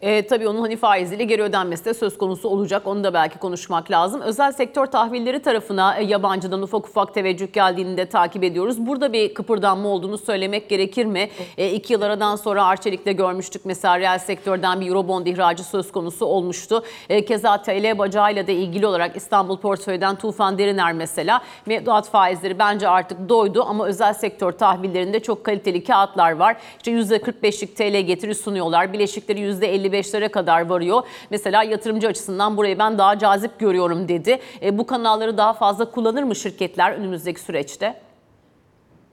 [0.00, 2.86] E, tabii onun hani faiziyle geri ödenmesi de söz konusu olacak.
[2.86, 4.20] Onu da belki konuşmak lazım.
[4.20, 8.86] Özel sektör tahvilleri tarafına e, yabancıdan ufak ufak teveccüh geldiğini de takip ediyoruz.
[8.86, 11.28] Burada bir kıpırdanma olduğunu söylemek gerekir mi?
[11.58, 13.64] E, iki yıl aradan sonra Arçelik'te görmüştük.
[13.64, 16.82] Mesela reel sektörden bir Eurobond ihracı söz konusu olmuştu.
[17.08, 22.88] E, keza TL bacağıyla da ilgili olarak İstanbul portföyden Tufan Deriner mesela mevduat faizleri bence
[22.88, 26.56] artık doydu ama özel sektör tahvillerinde çok kaliteli kağıtlar var.
[26.76, 28.92] İşte %45'lik TL getiri sunuyorlar.
[28.92, 31.02] Bileşikleri %50 %55'lere kadar varıyor.
[31.30, 34.40] Mesela yatırımcı açısından burayı ben daha cazip görüyorum dedi.
[34.62, 38.00] E, bu kanalları daha fazla kullanır mı şirketler önümüzdeki süreçte?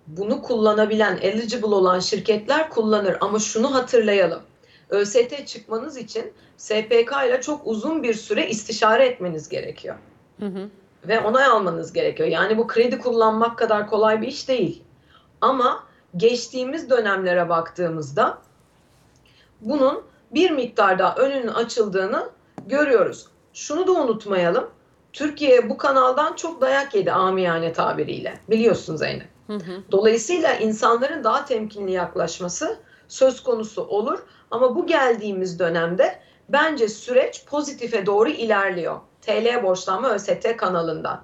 [0.07, 4.41] Bunu kullanabilen, eligible olan şirketler kullanır ama şunu hatırlayalım.
[4.89, 9.95] ÖST çıkmanız için SPK ile çok uzun bir süre istişare etmeniz gerekiyor.
[10.39, 10.69] Hı hı.
[11.07, 12.29] Ve onay almanız gerekiyor.
[12.29, 14.83] Yani bu kredi kullanmak kadar kolay bir iş değil.
[15.41, 15.83] Ama
[16.17, 18.38] geçtiğimiz dönemlere baktığımızda
[19.62, 22.29] bunun bir miktarda önünün açıldığını
[22.65, 23.27] görüyoruz.
[23.53, 24.69] Şunu da unutmayalım.
[25.13, 28.39] Türkiye bu kanaldan çok dayak yedi amiyane tabiriyle.
[28.49, 29.27] Biliyorsun Zeynep.
[29.47, 29.83] Hı hı.
[29.91, 34.19] Dolayısıyla insanların daha temkinli yaklaşması söz konusu olur.
[34.51, 36.19] Ama bu geldiğimiz dönemde
[36.49, 38.99] bence süreç pozitife doğru ilerliyor.
[39.21, 41.23] TL borçlanma ÖST kanalından.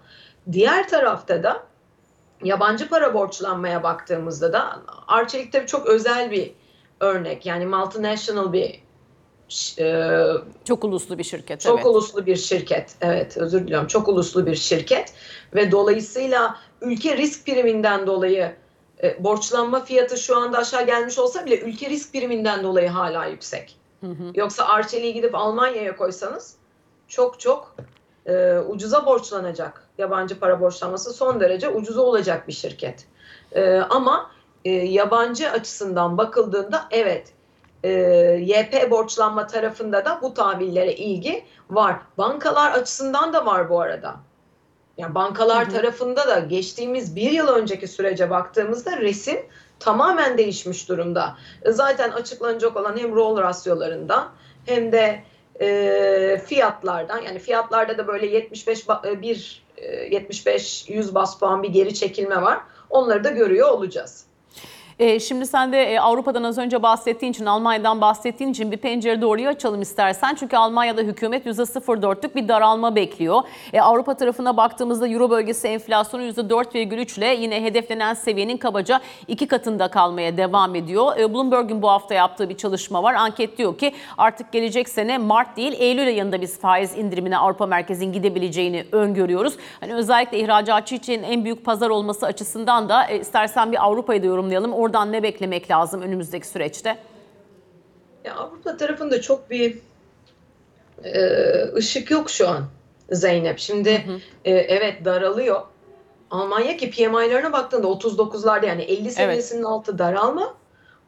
[0.51, 1.63] Diğer tarafta da
[2.43, 6.51] yabancı para borçlanmaya baktığımızda da Arçelik tabii çok özel bir
[6.99, 7.45] örnek.
[7.45, 8.83] Yani multinational bir
[9.79, 10.15] e,
[10.65, 11.61] çok uluslu bir şirket.
[11.61, 11.85] Çok evet.
[11.85, 12.95] uluslu bir şirket.
[13.01, 13.87] Evet, özür diliyorum.
[13.87, 15.13] Çok uluslu bir şirket
[15.55, 18.55] ve dolayısıyla ülke risk priminden dolayı
[19.03, 23.75] e, borçlanma fiyatı şu anda aşağı gelmiş olsa bile ülke risk priminden dolayı hala yüksek.
[24.01, 24.31] Hı hı.
[24.35, 26.55] Yoksa Arçelik'i gidip Almanya'ya koysanız
[27.07, 27.75] çok çok
[28.25, 29.83] e, ucuza borçlanacak.
[29.97, 33.05] Yabancı para borçlanması son derece ucuza olacak bir şirket.
[33.51, 34.31] E, ama
[34.65, 37.33] e, yabancı açısından bakıldığında evet
[37.83, 37.91] e,
[38.41, 41.95] YP borçlanma tarafında da bu tahvillere ilgi var.
[42.17, 44.15] Bankalar açısından da var bu arada.
[44.97, 45.75] Yani bankalar hı hı.
[45.75, 49.39] tarafında da geçtiğimiz bir yıl önceki sürece baktığımızda resim
[49.79, 51.37] tamamen değişmiş durumda.
[51.65, 54.29] Zaten açıklanacak olan hem rol rasyolarından
[54.65, 55.23] hem de
[55.61, 58.87] e, fiyatlardan yani fiyatlarda da böyle 75
[59.21, 59.63] bir
[60.11, 62.59] 75 100 bas puan bir geri çekilme var.
[62.89, 64.28] Onları da görüyor olacağız.
[64.99, 69.21] E, şimdi sen de e, Avrupa'dan az önce bahsettiğin için, Almanya'dan bahsettiğin için bir pencere
[69.21, 70.35] doğruyu açalım istersen.
[70.35, 73.41] Çünkü Almanya'da hükümet %0.4'lük bir daralma bekliyor.
[73.73, 79.87] E, Avrupa tarafına baktığımızda Euro bölgesi enflasyonu %4,3 ile yine hedeflenen seviyenin kabaca iki katında
[79.87, 81.17] kalmaya devam ediyor.
[81.17, 83.13] E, Bloomberg'un bu hafta yaptığı bir çalışma var.
[83.13, 88.13] Anket diyor ki artık gelecek sene Mart değil Eylül ayında biz faiz indirimine Avrupa Merkezi'nin
[88.13, 89.53] gidebileceğini öngörüyoruz.
[89.79, 94.73] Hani özellikle ihracatçı için en büyük pazar olması açısından da istersen bir Avrupa'yı da yorumlayalım.
[94.73, 96.97] Orada Oradan ne beklemek lazım önümüzdeki süreçte?
[98.25, 99.77] Ya Avrupa tarafında çok bir
[101.03, 101.21] e,
[101.75, 102.65] ışık yok şu an
[103.11, 103.59] Zeynep.
[103.59, 104.19] Şimdi hı hı.
[104.45, 105.61] E, evet daralıyor.
[106.31, 109.67] Almanya ki PMI'lerine baktığında 39'larda yani 50 seviyesinin evet.
[109.69, 110.55] altı daralma.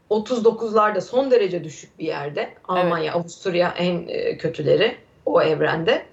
[0.09, 2.49] 39'larda son derece düşük bir yerde.
[2.67, 3.15] Almanya, evet.
[3.15, 6.05] Avusturya en e, kötüleri o evrende.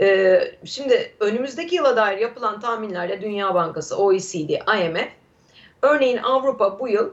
[0.00, 5.17] E, şimdi önümüzdeki yıla dair yapılan tahminlerle Dünya Bankası, OECD, IMF
[5.82, 7.10] Örneğin Avrupa bu yıl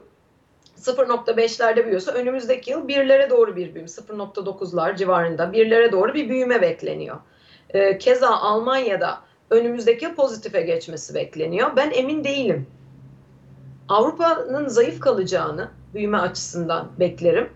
[0.78, 7.16] 0.5'lerde büyüyorsa önümüzdeki yıl birlere doğru bir büyüme, 0.9'lar civarında birlere doğru bir büyüme bekleniyor.
[7.70, 11.76] Ee, keza Almanya'da önümüzdeki yıl pozitife geçmesi bekleniyor.
[11.76, 12.66] Ben emin değilim.
[13.88, 17.50] Avrupa'nın zayıf kalacağını büyüme açısından beklerim.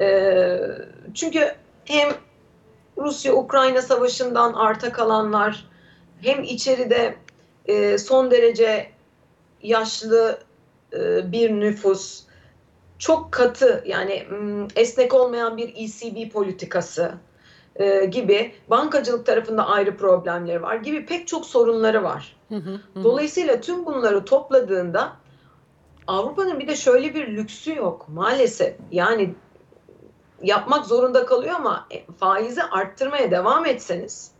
[0.00, 0.60] Ee,
[1.14, 2.08] çünkü hem
[2.98, 5.68] Rusya-Ukrayna savaşından arta kalanlar
[6.20, 7.14] hem içeride
[7.66, 8.90] e, son derece
[9.62, 10.43] yaşlı e,
[11.32, 12.24] bir nüfus,
[12.98, 14.26] çok katı yani
[14.76, 17.14] esnek olmayan bir ECB politikası
[17.76, 22.36] e, gibi bankacılık tarafında ayrı problemleri var gibi pek çok sorunları var.
[23.04, 25.12] Dolayısıyla tüm bunları topladığında
[26.06, 28.76] Avrupa'nın bir de şöyle bir lüksü yok maalesef.
[28.90, 29.34] Yani
[30.42, 34.30] yapmak zorunda kalıyor ama e, faizi arttırmaya devam etseniz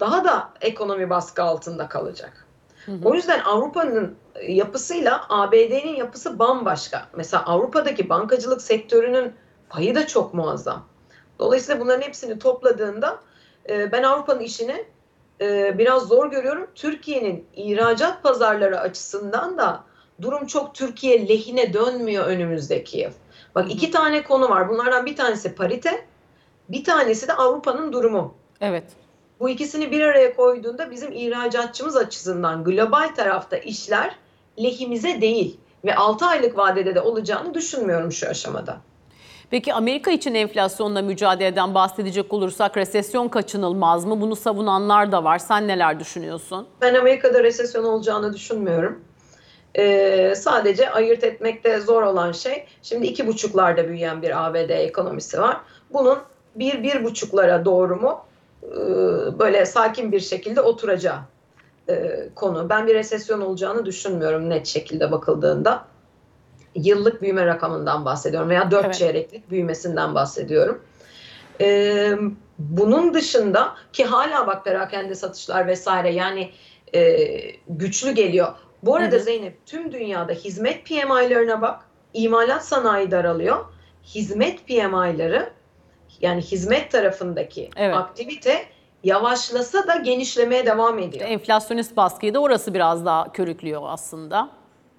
[0.00, 2.45] daha da ekonomi baskı altında kalacak.
[2.86, 2.98] Hı hı.
[3.04, 4.16] O yüzden Avrupa'nın
[4.48, 7.08] yapısıyla ABD'nin yapısı bambaşka.
[7.16, 9.32] Mesela Avrupa'daki bankacılık sektörünün
[9.68, 10.84] payı da çok muazzam.
[11.38, 13.20] Dolayısıyla bunların hepsini topladığında
[13.68, 14.84] e, ben Avrupa'nın işini
[15.40, 16.66] e, biraz zor görüyorum.
[16.74, 19.84] Türkiye'nin ihracat pazarları açısından da
[20.22, 23.10] durum çok Türkiye lehine dönmüyor önümüzdeki yıl.
[23.54, 24.68] Bak iki tane konu var.
[24.68, 26.06] Bunlardan bir tanesi parite,
[26.68, 28.34] bir tanesi de Avrupa'nın durumu.
[28.60, 28.84] Evet.
[29.40, 34.16] Bu ikisini bir araya koyduğunda bizim ihracatçımız açısından global tarafta işler
[34.62, 38.76] lehimize değil ve 6 aylık vadede de olacağını düşünmüyorum şu aşamada.
[39.50, 44.20] Peki Amerika için enflasyonla mücadeleden bahsedecek olursak resesyon kaçınılmaz mı?
[44.20, 45.38] Bunu savunanlar da var.
[45.38, 46.66] Sen neler düşünüyorsun?
[46.80, 49.04] Ben Amerika'da resesyon olacağını düşünmüyorum.
[49.78, 55.56] Ee, sadece ayırt etmekte zor olan şey şimdi iki buçuklarda büyüyen bir ABD ekonomisi var.
[55.92, 56.18] Bunun
[56.54, 58.25] bir bir buçuklara doğru mu
[59.38, 61.20] böyle sakin bir şekilde oturacağı
[61.88, 62.68] e, konu.
[62.68, 65.84] Ben bir resesyon olacağını düşünmüyorum net şekilde bakıldığında.
[66.74, 68.94] Yıllık büyüme rakamından bahsediyorum veya dört evet.
[68.94, 70.82] çeyreklik büyümesinden bahsediyorum.
[71.60, 72.12] E,
[72.58, 76.50] bunun dışında ki hala bak perakende satışlar vesaire yani
[76.94, 77.28] e,
[77.68, 78.48] güçlü geliyor.
[78.82, 79.22] Bu arada hı hı.
[79.24, 81.80] Zeynep tüm dünyada hizmet PMI'larına bak.
[82.14, 83.64] İmalat sanayi daralıyor.
[84.04, 85.50] Hizmet PMI'ları
[86.20, 87.96] yani hizmet tarafındaki evet.
[87.96, 88.66] aktivite
[89.04, 91.28] yavaşlasa da genişlemeye devam ediyor.
[91.28, 94.50] Enflasyonist baskıyı da orası biraz daha körüklüyor aslında.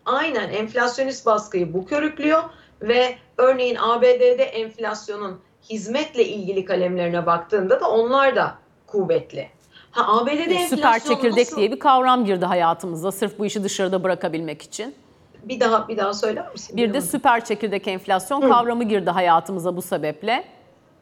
[0.06, 2.44] Aynen enflasyonist baskıyı bu körüklüyor
[2.82, 8.56] ve örneğin ABD'de enflasyonun hizmetle ilgili kalemlerine baktığında da onlar da
[8.88, 9.50] kuvvetli.
[9.92, 11.58] Ha ABD'de enflasyon Süper çekirdek nasıl?
[11.58, 14.96] diye bir kavram girdi hayatımıza sırf bu işi dışarıda bırakabilmek için.
[15.44, 16.78] Bir daha bir daha söyler misin?
[16.78, 18.50] Bir de süper çekirdek enflasyon Hı.
[18.50, 20.44] kavramı girdi hayatımıza bu sebeple.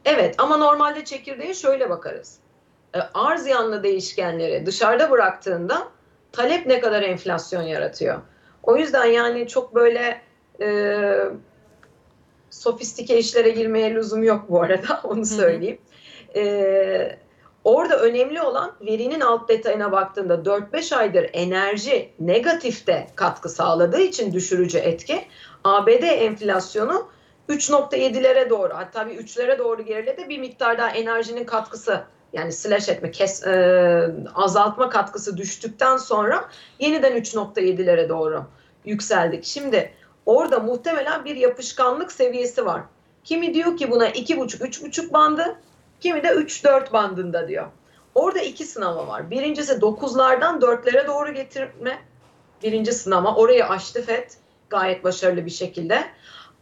[0.05, 2.37] Evet ama normalde çekirdeğe şöyle bakarız.
[2.95, 5.87] E, arz yanlı değişkenleri dışarıda bıraktığında
[6.31, 8.21] talep ne kadar enflasyon yaratıyor.
[8.63, 10.21] O yüzden yani çok böyle
[10.61, 10.99] e,
[12.49, 15.77] sofistike işlere girmeye lüzum yok bu arada onu söyleyeyim.
[16.35, 17.19] E,
[17.63, 24.77] orada önemli olan verinin alt detayına baktığında 4-5 aydır enerji negatifte katkı sağladığı için düşürücü
[24.77, 25.27] etki.
[25.63, 27.07] ABD enflasyonu
[27.49, 32.03] 3.7'lere doğru hatta bir 3'lere doğru geriledi bir miktar daha enerjinin katkısı
[32.33, 38.45] yani slash etme, kes, e, azaltma katkısı düştükten sonra yeniden 3.7'lere doğru
[38.85, 39.45] yükseldik.
[39.45, 39.93] Şimdi
[40.25, 42.81] orada muhtemelen bir yapışkanlık seviyesi var.
[43.23, 45.55] Kimi diyor ki buna 2.5-3.5 bandı,
[45.99, 47.67] kimi de 3-4 bandında diyor.
[48.15, 49.31] Orada iki sınava var.
[49.31, 51.97] Birincisi 9'lardan 4'lere doğru getirme.
[52.63, 53.35] Birinci sınama.
[53.35, 54.29] Orayı aştı FED
[54.69, 56.05] gayet başarılı bir şekilde.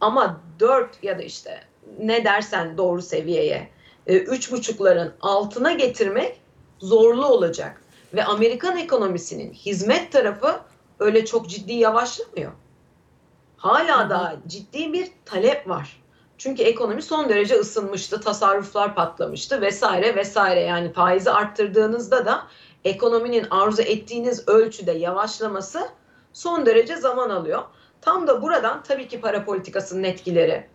[0.00, 1.60] Ama 4 ya da işte
[1.98, 3.68] ne dersen doğru seviyeye
[4.06, 6.40] e, üç buçukların altına getirmek
[6.78, 7.80] zorlu olacak.
[8.14, 10.60] Ve Amerikan ekonomisinin hizmet tarafı
[10.98, 12.52] öyle çok ciddi yavaşlamıyor.
[13.56, 16.02] Hala da ciddi bir talep var.
[16.38, 20.60] Çünkü ekonomi son derece ısınmıştı, tasarruflar patlamıştı vesaire vesaire.
[20.60, 22.46] Yani faizi arttırdığınızda da
[22.84, 25.88] ekonominin arzu ettiğiniz ölçüde yavaşlaması
[26.32, 27.62] son derece zaman alıyor.
[28.04, 30.66] Tam da buradan tabii ki para politikasının etkileri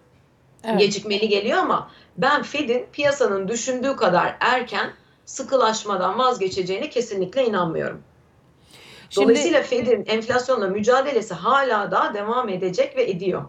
[0.63, 0.79] evet.
[0.79, 4.93] gecikmeli geliyor ama ben Fed'in piyasanın düşündüğü kadar erken
[5.25, 8.01] sıkılaşmadan vazgeçeceğine kesinlikle inanmıyorum.
[9.15, 13.43] Dolayısıyla Şimdi, Fed'in enflasyonla mücadelesi hala daha devam edecek ve ediyor.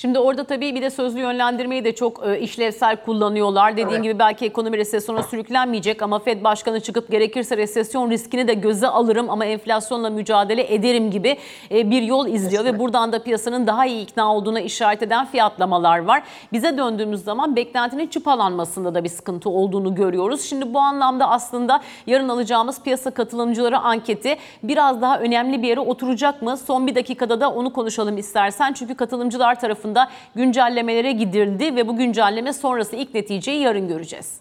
[0.00, 3.72] Şimdi orada tabii bir de sözlü yönlendirmeyi de çok e, işlevsel kullanıyorlar.
[3.72, 4.02] Dediğin evet.
[4.02, 9.30] gibi belki ekonomi resesyona sürüklenmeyecek ama Fed başkanı çıkıp gerekirse resesyon riskini de göze alırım
[9.30, 11.36] ama enflasyonla mücadele ederim gibi
[11.70, 12.74] e, bir yol izliyor Kesinlikle.
[12.74, 16.22] ve buradan da piyasanın daha iyi ikna olduğuna işaret eden fiyatlamalar var.
[16.52, 20.42] Bize döndüğümüz zaman beklentinin çıpalanmasında da bir sıkıntı olduğunu görüyoruz.
[20.42, 26.42] Şimdi bu anlamda aslında yarın alacağımız piyasa katılımcıları anketi biraz daha önemli bir yere oturacak
[26.42, 26.56] mı?
[26.56, 28.72] Son bir dakikada da onu konuşalım istersen.
[28.72, 34.40] Çünkü katılımcılar tarafından tarafında güncellemelere gidildi ve bu güncelleme sonrası ilk neticeyi yarın göreceğiz.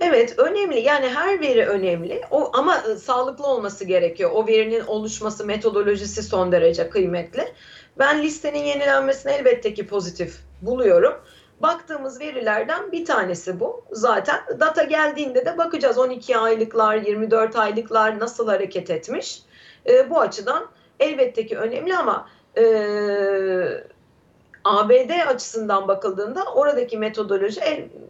[0.00, 4.30] Evet önemli yani her veri önemli o ama ıı, sağlıklı olması gerekiyor.
[4.34, 7.44] O verinin oluşması metodolojisi son derece kıymetli.
[7.98, 11.14] Ben listenin yenilenmesini elbette ki pozitif buluyorum.
[11.62, 13.84] Baktığımız verilerden bir tanesi bu.
[13.92, 19.42] Zaten data geldiğinde de bakacağız 12 aylıklar, 24 aylıklar nasıl hareket etmiş.
[19.88, 20.66] E, bu açıdan
[21.00, 22.64] elbette ki önemli ama e,
[24.66, 27.60] ABD açısından bakıldığında oradaki metodoloji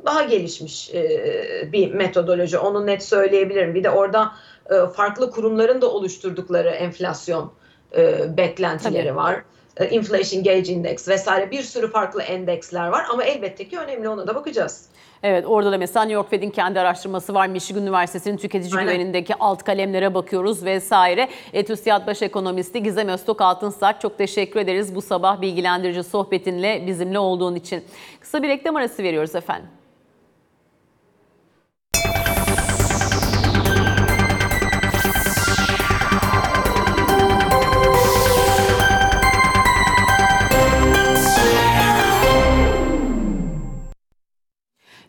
[0.07, 2.59] daha gelişmiş e, bir metodoloji.
[2.59, 3.75] Onu net söyleyebilirim.
[3.75, 4.33] Bir de orada
[4.71, 7.53] e, farklı kurumların da oluşturdukları enflasyon
[7.97, 9.17] e, beklentileri Tabii.
[9.17, 9.43] var.
[9.77, 14.27] E, Inflation Gauge Index vesaire bir sürü farklı endeksler var ama elbette ki önemli ona
[14.27, 14.89] da bakacağız.
[15.23, 17.47] Evet orada da mesela New York Fed'in kendi araştırması var.
[17.47, 18.93] Michigan Üniversitesi'nin tüketici Aynen.
[18.93, 21.29] güvenindeki alt kalemlere bakıyoruz vesaire.
[21.67, 27.55] TÜSİAD Baş Ekonomisti Gizem Öztok Altınsaç çok teşekkür ederiz bu sabah bilgilendirici sohbetinle bizimle olduğun
[27.55, 27.85] için.
[28.21, 29.69] Kısa bir reklam arası veriyoruz efendim.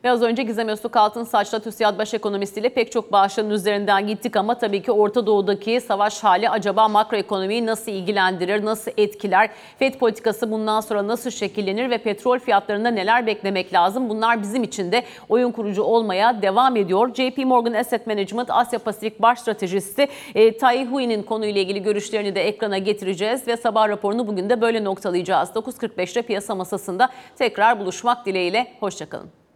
[0.07, 4.07] Ve az önce Gizem Öztürk Altın Saç'la TÜSİAD Baş Ekonomisti ile pek çok bağışların üzerinden
[4.07, 9.49] gittik ama tabii ki Orta Doğu'daki savaş hali acaba makroekonomiyi nasıl ilgilendirir, nasıl etkiler?
[9.79, 14.09] FED politikası bundan sonra nasıl şekillenir ve petrol fiyatlarında neler beklemek lazım?
[14.09, 17.13] Bunlar bizim için de oyun kurucu olmaya devam ediyor.
[17.13, 22.47] JP Morgan Asset Management Asya Pasifik Baş Stratejisti e, Tai Hui'nin konuyla ilgili görüşlerini de
[22.47, 25.49] ekrana getireceğiz ve sabah raporunu bugün de böyle noktalayacağız.
[25.49, 28.67] 9.45'te piyasa masasında tekrar buluşmak dileğiyle.
[28.79, 29.46] Hoşçakalın.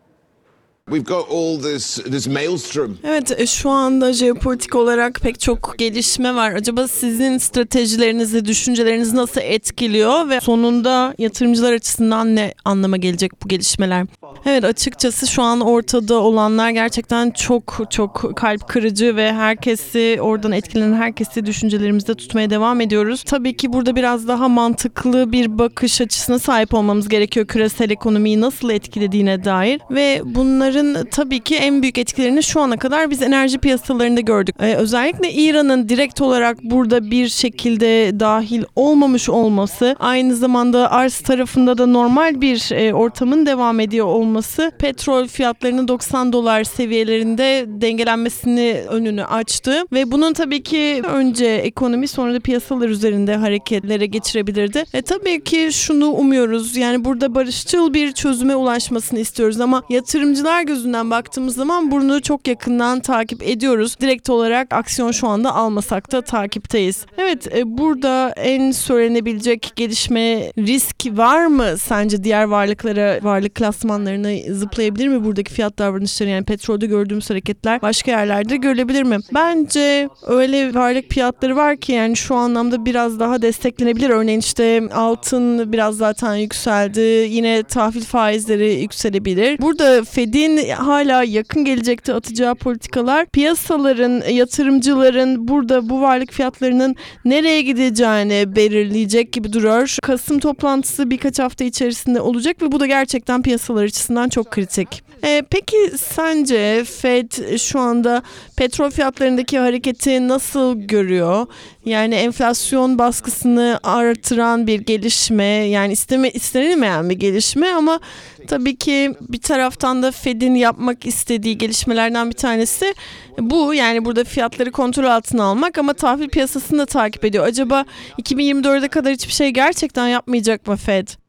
[0.92, 2.98] We've got all this, this maelstrom.
[3.04, 6.52] Evet e, şu anda jeopolitik olarak pek çok gelişme var.
[6.52, 14.06] Acaba sizin stratejilerinizi, düşüncelerinizi nasıl etkiliyor ve sonunda yatırımcılar açısından ne anlama gelecek bu gelişmeler?
[14.46, 20.94] Evet açıkçası şu an ortada olanlar gerçekten çok çok kalp kırıcı ve herkesi oradan etkilenen
[20.94, 23.24] herkesi düşüncelerimizde tutmaya devam ediyoruz.
[23.24, 28.70] Tabii ki burada biraz daha mantıklı bir bakış açısına sahip olmamız gerekiyor küresel ekonomiyi nasıl
[28.70, 33.58] etkilediğine dair ve bunların Bunların tabii ki en büyük etkilerini şu ana kadar biz enerji
[33.58, 34.56] piyasalarında gördük.
[34.60, 41.78] Ee, özellikle İran'ın direkt olarak burada bir şekilde dahil olmamış olması, aynı zamanda arz tarafında
[41.78, 49.26] da normal bir e, ortamın devam ediyor olması petrol fiyatlarının 90 dolar seviyelerinde dengelenmesini önünü
[49.26, 54.84] açtı ve bunun tabii ki önce ekonomi sonra da piyasalar üzerinde hareketlere geçirebilirdi.
[54.94, 61.12] E tabii ki şunu umuyoruz yani burada barışçıl bir çözüme ulaşmasını istiyoruz ama yatırımcılar gözünden
[61.12, 63.96] baktığımız zaman bunu çok yakından takip ediyoruz.
[64.02, 67.06] Direkt olarak aksiyon şu anda almasak da takipteyiz.
[67.18, 75.08] Evet e, burada en söylenebilecek gelişme risk var mı sence diğer varlıklara, varlık klasmanlarına zıplayabilir
[75.08, 79.18] mi buradaki fiyat davranışları yani petrolde gördüğümüz hareketler başka yerlerde görülebilir mi?
[79.34, 84.10] Bence öyle varlık fiyatları var ki yani şu anlamda biraz daha desteklenebilir.
[84.10, 87.00] Örneğin işte altın biraz zaten yükseldi.
[87.30, 89.62] Yine tahvil faizleri yükselebilir.
[89.62, 98.56] Burada Fed'in hala yakın gelecekte atacağı politikalar piyasaların, yatırımcıların burada bu varlık fiyatlarının nereye gideceğini
[98.56, 99.98] belirleyecek gibi duruyor.
[100.02, 105.11] Kasım toplantısı birkaç hafta içerisinde olacak ve bu da gerçekten piyasalar açısından çok kritik.
[105.24, 108.24] Ee, peki sence Fed şu anda
[108.58, 111.46] petrol fiyatlarındaki hareketi nasıl görüyor?
[111.86, 118.00] Yani enflasyon baskısını artıran bir gelişme, yani isteme, istenilmeyen bir gelişme ama
[118.48, 122.94] tabii ki bir taraftan da Fed'in yapmak istediği gelişmelerden bir tanesi
[123.40, 123.74] bu.
[123.74, 127.46] Yani burada fiyatları kontrol altına almak ama tahvil piyasasını da takip ediyor.
[127.46, 127.86] Acaba
[128.22, 131.21] 2024'e kadar hiçbir şey gerçekten yapmayacak mı Fed?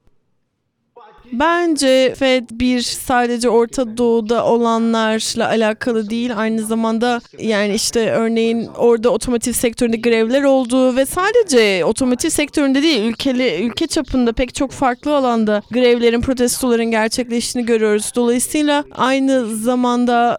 [1.33, 9.11] Bence FED bir sadece Orta Doğu'da olanlarla alakalı değil aynı zamanda yani işte örneğin orada
[9.11, 15.17] otomotiv sektöründe grevler oldu ve sadece otomotiv sektöründe değil ülkeli ülke çapında pek çok farklı
[15.17, 18.13] alanda grevlerin protestoların gerçekleştiğini görüyoruz.
[18.15, 20.39] Dolayısıyla aynı zamanda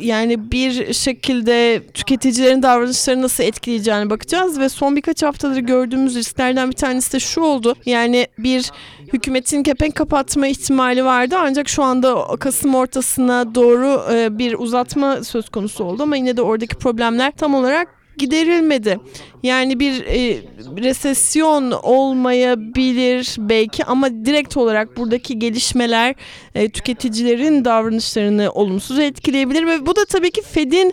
[0.00, 6.76] yani bir şekilde tüketicilerin davranışları nasıl etkileyeceğini bakacağız ve son birkaç haftadır gördüğümüz risklerden bir
[6.76, 7.74] tanesi de şu oldu.
[7.86, 8.70] Yani bir
[9.12, 15.48] hükümetin kepenk kapatma ihtimali vardı ancak şu anda Kasım ortasına doğru e, bir uzatma söz
[15.48, 17.88] konusu oldu ama yine de oradaki problemler tam olarak
[18.18, 18.98] giderilmedi.
[19.42, 20.42] Yani bir e,
[20.82, 26.14] resesyon olmayabilir belki ama direkt olarak buradaki gelişmeler
[26.54, 30.92] e, tüketicilerin davranışlarını olumsuz etkileyebilir ve bu da tabii ki Fed'in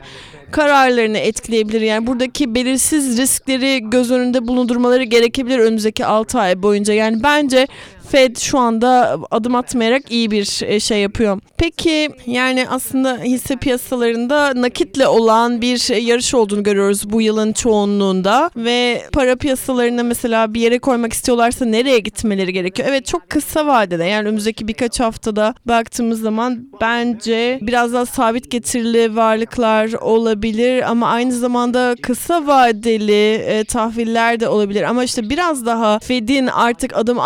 [0.52, 1.82] kararlarını etkileyebilir.
[1.82, 6.94] Yani buradaki belirsiz riskleri göz önünde bulundurmaları gerekebilir önümüzdeki 6 ay boyunca.
[6.94, 7.68] Yani bence
[8.14, 11.40] Fed şu anda adım atmayarak iyi bir e, şey yapıyor.
[11.58, 19.02] Peki yani aslında hisse piyasalarında nakitle olan bir yarış olduğunu görüyoruz bu yılın çoğunluğunda ve
[19.12, 22.90] para piyasalarına mesela bir yere koymak istiyorlarsa nereye gitmeleri gerekiyor?
[22.92, 29.16] Evet çok kısa vadede yani önümüzdeki birkaç haftada baktığımız zaman bence biraz daha sabit getirili
[29.16, 36.00] varlıklar olabilir ama aynı zamanda kısa vadeli e, tahviller de olabilir ama işte biraz daha
[36.00, 37.20] Fed'in artık adım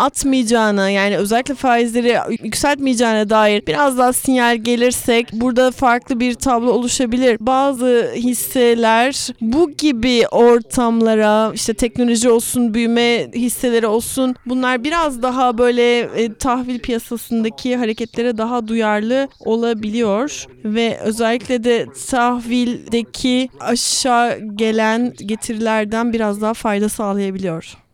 [0.78, 7.36] atmayacağına yani özellikle faizleri yükseltmeyeceğine dair biraz daha sinyal gelirsek burada farklı bir tablo oluşabilir.
[7.40, 15.98] Bazı hisseler bu gibi ortamlara işte teknoloji olsun büyüme hisseleri olsun bunlar biraz daha böyle
[15.98, 26.40] e, tahvil piyasasındaki hareketlere daha duyarlı olabiliyor ve özellikle de tahvildeki aşağı gelen getirilerden biraz
[26.40, 27.87] daha fayda sağlayabiliyor.